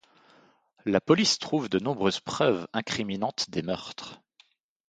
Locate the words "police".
0.99-1.37